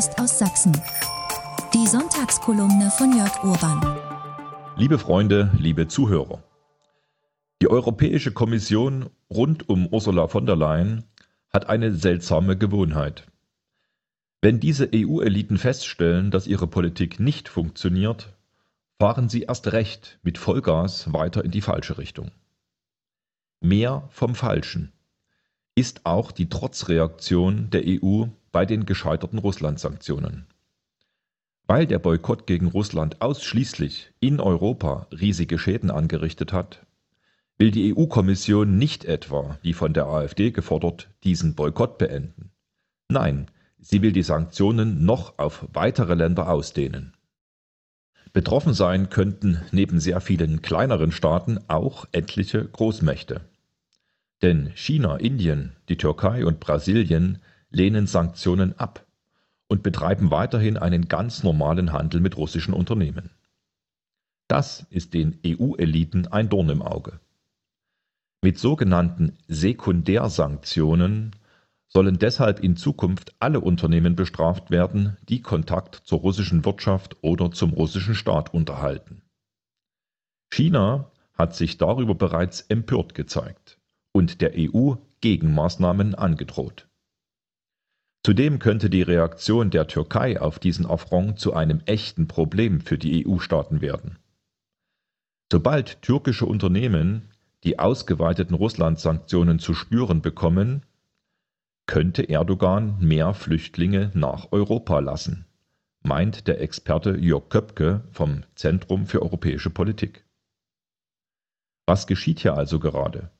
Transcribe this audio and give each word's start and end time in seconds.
Post 0.00 0.18
aus 0.18 0.38
Sachsen. 0.38 0.72
Die 1.74 1.86
Sonntagskolumne 1.86 2.90
von 2.90 3.14
Jörg 3.14 3.44
Urban. 3.44 3.98
Liebe 4.78 4.98
Freunde, 4.98 5.50
liebe 5.58 5.88
Zuhörer. 5.88 6.42
Die 7.60 7.68
Europäische 7.68 8.32
Kommission 8.32 9.10
rund 9.28 9.68
um 9.68 9.86
Ursula 9.88 10.26
von 10.26 10.46
der 10.46 10.56
Leyen 10.56 11.04
hat 11.52 11.68
eine 11.68 11.92
seltsame 11.92 12.56
Gewohnheit. 12.56 13.26
Wenn 14.40 14.58
diese 14.58 14.88
EU-Eliten 14.94 15.58
feststellen, 15.58 16.30
dass 16.30 16.46
ihre 16.46 16.66
Politik 16.66 17.20
nicht 17.20 17.50
funktioniert, 17.50 18.32
fahren 18.98 19.28
sie 19.28 19.42
erst 19.42 19.70
recht 19.70 20.18
mit 20.22 20.38
Vollgas 20.38 21.12
weiter 21.12 21.44
in 21.44 21.50
die 21.50 21.60
falsche 21.60 21.98
Richtung. 21.98 22.30
Mehr 23.60 24.08
vom 24.08 24.34
Falschen 24.34 24.92
ist 25.74 26.06
auch 26.06 26.32
die 26.32 26.48
Trotzreaktion 26.48 27.68
der 27.68 27.82
EU 27.86 28.28
bei 28.52 28.66
den 28.66 28.86
gescheiterten 28.86 29.38
Russland-Sanktionen. 29.38 30.46
Weil 31.66 31.86
der 31.86 31.98
Boykott 31.98 32.46
gegen 32.46 32.66
Russland 32.66 33.22
ausschließlich 33.22 34.12
in 34.18 34.40
Europa 34.40 35.06
riesige 35.12 35.58
Schäden 35.58 35.90
angerichtet 35.90 36.52
hat, 36.52 36.84
will 37.58 37.70
die 37.70 37.94
EU-Kommission 37.94 38.78
nicht 38.78 39.04
etwa, 39.04 39.58
wie 39.62 39.74
von 39.74 39.92
der 39.92 40.06
AfD 40.06 40.50
gefordert, 40.50 41.10
diesen 41.24 41.54
Boykott 41.54 41.98
beenden. 41.98 42.50
Nein, 43.08 43.50
sie 43.78 44.02
will 44.02 44.12
die 44.12 44.22
Sanktionen 44.22 45.04
noch 45.04 45.38
auf 45.38 45.66
weitere 45.72 46.14
Länder 46.14 46.50
ausdehnen. 46.50 47.14
Betroffen 48.32 48.74
sein 48.74 49.10
könnten 49.10 49.60
neben 49.72 50.00
sehr 50.00 50.20
vielen 50.20 50.62
kleineren 50.62 51.12
Staaten 51.12 51.58
auch 51.68 52.06
etliche 52.12 52.64
Großmächte. 52.64 53.42
Denn 54.42 54.72
China, 54.74 55.16
Indien, 55.16 55.76
die 55.88 55.96
Türkei 55.96 56.46
und 56.46 56.60
Brasilien 56.60 57.38
lehnen 57.70 58.06
Sanktionen 58.06 58.78
ab 58.78 59.06
und 59.68 59.82
betreiben 59.82 60.30
weiterhin 60.30 60.76
einen 60.76 61.08
ganz 61.08 61.42
normalen 61.42 61.92
Handel 61.92 62.20
mit 62.20 62.36
russischen 62.36 62.74
Unternehmen. 62.74 63.30
Das 64.48 64.86
ist 64.90 65.14
den 65.14 65.38
EU-Eliten 65.46 66.26
ein 66.26 66.48
Dorn 66.48 66.70
im 66.70 66.82
Auge. 66.82 67.20
Mit 68.42 68.58
sogenannten 68.58 69.38
Sekundärsanktionen 69.46 71.36
sollen 71.86 72.18
deshalb 72.18 72.60
in 72.60 72.76
Zukunft 72.76 73.34
alle 73.38 73.60
Unternehmen 73.60 74.16
bestraft 74.16 74.70
werden, 74.70 75.16
die 75.28 75.42
Kontakt 75.42 75.96
zur 76.04 76.20
russischen 76.20 76.64
Wirtschaft 76.64 77.16
oder 77.22 77.52
zum 77.52 77.72
russischen 77.72 78.14
Staat 78.14 78.54
unterhalten. 78.54 79.22
China 80.50 81.10
hat 81.34 81.54
sich 81.54 81.78
darüber 81.78 82.14
bereits 82.14 82.62
empört 82.62 83.14
gezeigt 83.14 83.78
und 84.12 84.40
der 84.40 84.54
EU 84.56 84.94
Gegenmaßnahmen 85.20 86.14
angedroht. 86.14 86.89
Zudem 88.22 88.58
könnte 88.58 88.90
die 88.90 89.02
Reaktion 89.02 89.70
der 89.70 89.86
Türkei 89.86 90.40
auf 90.40 90.58
diesen 90.58 90.84
Affront 90.86 91.38
zu 91.38 91.54
einem 91.54 91.80
echten 91.86 92.28
Problem 92.28 92.80
für 92.80 92.98
die 92.98 93.26
EU-Staaten 93.26 93.80
werden. 93.80 94.18
Sobald 95.50 96.02
türkische 96.02 96.46
Unternehmen 96.46 97.30
die 97.64 97.78
ausgeweiteten 97.78 98.54
Russland-Sanktionen 98.54 99.58
zu 99.58 99.74
spüren 99.74 100.22
bekommen, 100.22 100.86
könnte 101.86 102.28
Erdogan 102.28 102.98
mehr 103.00 103.34
Flüchtlinge 103.34 104.10
nach 104.14 104.52
Europa 104.52 105.00
lassen, 105.00 105.46
meint 106.02 106.46
der 106.46 106.60
Experte 106.60 107.16
Jörg 107.16 107.48
Köpke 107.48 108.04
vom 108.12 108.44
Zentrum 108.54 109.06
für 109.06 109.22
europäische 109.22 109.70
Politik. 109.70 110.24
Was 111.86 112.06
geschieht 112.06 112.40
hier 112.40 112.54
also 112.54 112.78
gerade? 112.78 113.30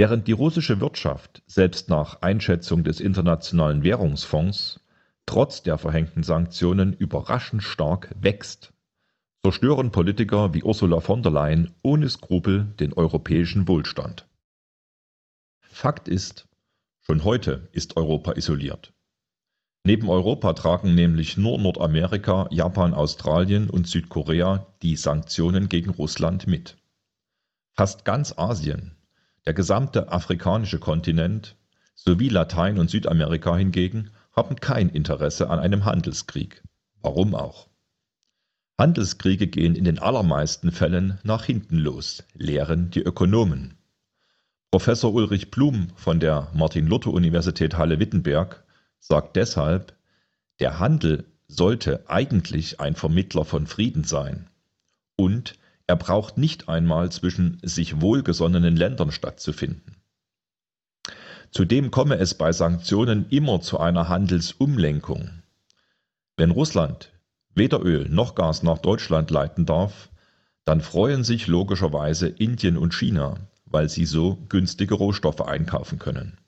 Während 0.00 0.26
die 0.28 0.32
russische 0.32 0.80
Wirtschaft 0.80 1.42
selbst 1.46 1.90
nach 1.90 2.22
Einschätzung 2.22 2.84
des 2.84 3.00
Internationalen 3.00 3.82
Währungsfonds 3.82 4.80
trotz 5.26 5.62
der 5.62 5.76
verhängten 5.76 6.22
Sanktionen 6.22 6.94
überraschend 6.94 7.62
stark 7.62 8.08
wächst, 8.18 8.72
zerstören 9.42 9.92
Politiker 9.92 10.54
wie 10.54 10.62
Ursula 10.62 11.00
von 11.00 11.22
der 11.22 11.32
Leyen 11.32 11.74
ohne 11.82 12.08
Skrupel 12.08 12.64
den 12.80 12.94
europäischen 12.94 13.68
Wohlstand. 13.68 14.26
Fakt 15.60 16.08
ist, 16.08 16.48
schon 17.02 17.22
heute 17.22 17.68
ist 17.72 17.98
Europa 17.98 18.32
isoliert. 18.32 18.94
Neben 19.84 20.08
Europa 20.08 20.54
tragen 20.54 20.94
nämlich 20.94 21.36
nur 21.36 21.58
Nordamerika, 21.58 22.48
Japan, 22.50 22.94
Australien 22.94 23.68
und 23.68 23.86
Südkorea 23.86 24.66
die 24.80 24.96
Sanktionen 24.96 25.68
gegen 25.68 25.90
Russland 25.90 26.46
mit. 26.46 26.78
Fast 27.74 28.06
ganz 28.06 28.32
Asien, 28.38 28.96
der 29.46 29.54
gesamte 29.54 30.12
afrikanische 30.12 30.78
Kontinent 30.78 31.56
sowie 31.94 32.28
Latein- 32.28 32.78
und 32.78 32.90
Südamerika 32.90 33.56
hingegen 33.56 34.10
haben 34.32 34.56
kein 34.56 34.88
Interesse 34.88 35.50
an 35.50 35.58
einem 35.58 35.84
Handelskrieg. 35.84 36.62
Warum 37.02 37.34
auch? 37.34 37.68
Handelskriege 38.78 39.46
gehen 39.46 39.74
in 39.74 39.84
den 39.84 39.98
allermeisten 39.98 40.72
Fällen 40.72 41.18
nach 41.22 41.44
hinten 41.44 41.76
los, 41.76 42.24
lehren 42.34 42.90
die 42.90 43.02
Ökonomen. 43.02 43.74
Professor 44.70 45.12
Ulrich 45.12 45.50
Blum 45.50 45.88
von 45.96 46.20
der 46.20 46.48
Martin-Luther-Universität 46.54 47.76
Halle-Wittenberg 47.76 48.64
sagt 48.98 49.36
deshalb, 49.36 49.94
der 50.60 50.78
Handel 50.78 51.24
sollte 51.48 52.08
eigentlich 52.08 52.80
ein 52.80 52.94
Vermittler 52.94 53.44
von 53.44 53.66
Frieden 53.66 54.04
sein. 54.04 54.48
Und 55.16 55.58
er 55.90 55.96
braucht 55.96 56.38
nicht 56.38 56.68
einmal 56.68 57.10
zwischen 57.10 57.58
sich 57.64 58.00
wohlgesonnenen 58.00 58.76
Ländern 58.76 59.10
stattzufinden. 59.10 59.96
Zudem 61.50 61.90
komme 61.90 62.14
es 62.14 62.34
bei 62.34 62.52
Sanktionen 62.52 63.26
immer 63.30 63.60
zu 63.60 63.80
einer 63.80 64.08
Handelsumlenkung. 64.08 65.42
Wenn 66.36 66.52
Russland 66.52 67.10
weder 67.56 67.84
Öl 67.84 68.08
noch 68.08 68.36
Gas 68.36 68.62
nach 68.62 68.78
Deutschland 68.78 69.32
leiten 69.32 69.66
darf, 69.66 70.10
dann 70.64 70.80
freuen 70.80 71.24
sich 71.24 71.48
logischerweise 71.48 72.28
Indien 72.28 72.76
und 72.76 72.94
China, 72.94 73.38
weil 73.64 73.88
sie 73.88 74.06
so 74.06 74.36
günstige 74.48 74.94
Rohstoffe 74.94 75.40
einkaufen 75.40 75.98
können. 75.98 76.38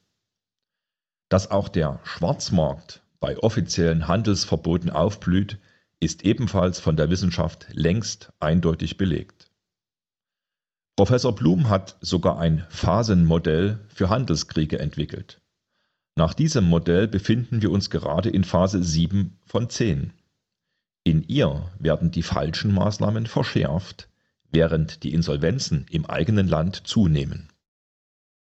Dass 1.31 1.51
auch 1.51 1.69
der 1.69 1.99
Schwarzmarkt 2.05 3.03
bei 3.19 3.37
offiziellen 3.39 4.07
Handelsverboten 4.07 4.91
aufblüht, 4.91 5.59
ist 6.03 6.25
ebenfalls 6.25 6.81
von 6.81 6.97
der 6.97 7.11
Wissenschaft 7.11 7.69
längst 7.73 8.33
eindeutig 8.41 8.97
belegt. 8.97 9.53
Professor 10.97 11.33
Blum 11.33 11.69
hat 11.69 11.97
sogar 12.01 12.41
ein 12.41 12.67
Phasenmodell 12.71 13.79
für 13.87 14.11
Handelskriege 14.11 14.81
entwickelt. 14.81 15.41
Nach 16.17 16.35
diesem 16.35 16.65
Modell 16.65 17.07
befinden 17.07 17.63
wir 17.63 17.71
uns 17.71 17.89
gerade 17.89 18.31
in 18.31 18.43
Phase 18.43 18.83
7 18.83 19.39
von 19.47 19.71
10. 19.71 20.13
In 21.05 21.23
ihr 21.29 21.71
werden 21.79 22.11
die 22.11 22.25
falschen 22.25 22.75
Maßnahmen 22.75 23.27
verschärft, 23.27 24.09
während 24.51 25.05
die 25.05 25.15
Insolvenzen 25.15 25.87
im 25.89 26.05
eigenen 26.05 26.49
Land 26.49 26.85
zunehmen. 26.85 27.49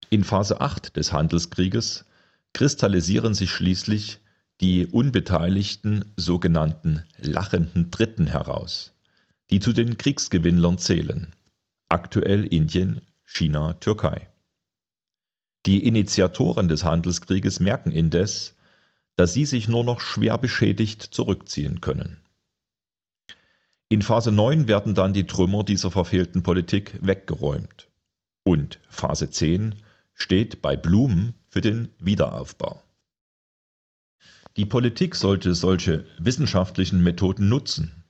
In 0.09 0.23
Phase 0.23 0.61
8 0.61 0.95
des 0.95 1.11
Handelskrieges 1.11 2.05
kristallisieren 2.53 3.33
sich 3.33 3.51
schließlich 3.51 4.21
die 4.61 4.85
unbeteiligten 4.85 6.13
sogenannten 6.15 7.03
lachenden 7.17 7.89
Dritten 7.89 8.27
heraus, 8.27 8.93
die 9.49 9.59
zu 9.59 9.73
den 9.73 9.97
Kriegsgewinnlern 9.97 10.77
zählen, 10.77 11.33
aktuell 11.89 12.45
Indien, 12.45 13.01
China, 13.23 13.73
Türkei. 13.73 14.29
Die 15.65 15.83
Initiatoren 15.85 16.67
des 16.67 16.83
Handelskrieges 16.83 17.59
merken 17.59 17.91
indes, 17.91 18.55
dass 19.15 19.33
sie 19.33 19.45
sich 19.45 19.67
nur 19.67 19.83
noch 19.83 19.99
schwer 19.99 20.37
beschädigt 20.37 21.01
zurückziehen 21.01 21.81
können. 21.81 22.17
In 23.89 24.03
Phase 24.03 24.31
9 24.31 24.67
werden 24.67 24.93
dann 24.93 25.13
die 25.13 25.25
Trümmer 25.25 25.63
dieser 25.63 25.91
verfehlten 25.91 26.43
Politik 26.43 26.97
weggeräumt. 27.01 27.89
Und 28.43 28.79
Phase 28.89 29.29
10 29.29 29.75
steht 30.13 30.61
bei 30.61 30.77
Blumen 30.77 31.33
für 31.49 31.61
den 31.61 31.89
Wiederaufbau. 31.99 32.81
Die 34.57 34.65
Politik 34.65 35.15
sollte 35.15 35.55
solche 35.55 36.05
wissenschaftlichen 36.19 37.01
Methoden 37.01 37.47
nutzen, 37.47 38.03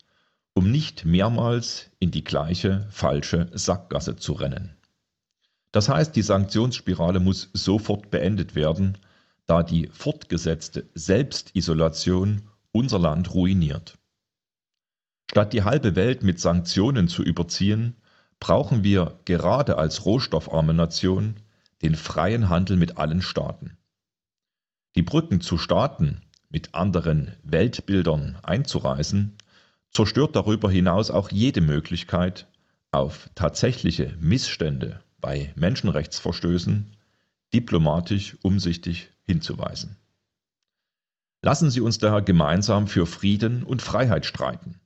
um 0.54 0.72
nicht 0.72 1.06
mehrmals 1.06 1.92
in 2.00 2.10
die 2.10 2.24
gleiche 2.24 2.88
falsche 2.90 3.50
Sackgasse 3.54 4.16
zu 4.16 4.34
rennen. 4.34 4.76
Das 5.72 5.88
heißt, 5.88 6.16
die 6.16 6.24
Sanktionsspirale 6.24 7.20
muss 7.20 7.50
sofort 7.54 8.10
beendet 8.10 8.56
werden, 8.56 8.98
da 9.46 9.62
die 9.62 9.88
fortgesetzte 9.94 10.90
Selbstisolation 10.96 12.50
unser 12.72 13.00
Land 13.00 13.34
ruiniert. 13.34 13.98
Statt 15.30 15.54
die 15.54 15.64
halbe 15.64 15.96
Welt 15.96 16.24
mit 16.24 16.40
Sanktionen 16.40 17.08
zu 17.08 17.24
überziehen, 17.24 17.96
brauchen 18.40 18.84
wir 18.84 19.20
gerade 19.26 19.78
als 19.78 20.06
rohstoffarme 20.06 20.74
Nation 20.74 21.36
den 21.84 21.96
freien 21.96 22.50
Handel 22.50 22.78
mit 22.78 22.98
allen 22.98 23.22
Staaten. 23.22 23.78
Die 24.96 25.04
Brücken 25.04 25.40
zu 25.40 25.58
Staaten 25.58 26.22
mit 26.51 26.75
anderen 26.75 27.36
Weltbildern 27.44 28.38
einzureißen, 28.44 29.33
zerstört 29.92 30.36
darüber 30.36 30.69
hinaus 30.69 31.12
auch 31.12 31.31
jede 31.31 31.62
Möglichkeit, 31.62 32.48
auf 32.92 33.30
tatsächliche 33.36 34.15
Missstände 34.19 35.01
bei 35.21 35.53
Menschenrechtsverstößen 35.56 36.95
diplomatisch 37.53 38.38
umsichtig 38.42 39.09
hinzuweisen. 39.25 39.98
Lassen 41.42 41.71
Sie 41.71 41.81
uns 41.81 41.98
daher 41.98 42.21
gemeinsam 42.21 42.88
für 42.88 43.06
Frieden 43.06 43.63
und 43.63 43.81
Freiheit 43.81 44.25
streiten. 44.25 44.80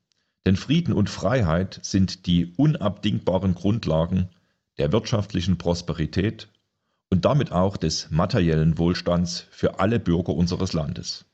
Denn 0.45 0.55
Frieden 0.55 0.93
und 0.93 1.09
Freiheit 1.09 1.79
sind 1.81 2.27
die 2.27 2.53
unabdingbaren 2.55 3.55
Grundlagen 3.55 4.29
der 4.77 4.91
wirtschaftlichen 4.91 5.57
Prosperität 5.57 6.47
und 7.09 7.25
damit 7.25 7.51
auch 7.51 7.77
des 7.77 8.11
materiellen 8.11 8.77
Wohlstands 8.77 9.47
für 9.49 9.79
alle 9.79 9.99
Bürger 9.99 10.33
unseres 10.33 10.73
Landes. 10.73 11.25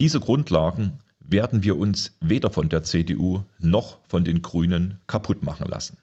Diese 0.00 0.18
Grundlagen 0.18 0.98
werden 1.20 1.62
wir 1.62 1.78
uns 1.78 2.16
weder 2.20 2.50
von 2.50 2.68
der 2.68 2.82
CDU 2.82 3.42
noch 3.58 3.98
von 4.08 4.24
den 4.24 4.42
Grünen 4.42 5.00
kaputt 5.06 5.42
machen 5.42 5.68
lassen. 5.68 5.98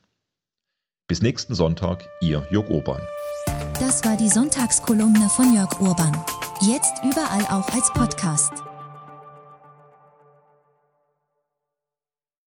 Bis 1.08 1.22
nächsten 1.22 1.56
Sonntag, 1.56 2.08
Ihr 2.22 2.48
Jörg 2.52 2.70
Urban. 2.70 3.02
Das 3.80 4.04
war 4.06 4.16
die 4.16 4.30
Sonntagskolumne 4.30 5.28
von 5.30 5.54
Jörg 5.54 5.80
Urban. 5.82 6.18
Jetzt 6.62 7.04
überall 7.04 7.44
auch 7.48 7.68
als 7.74 7.92
Podcast. 7.92 8.54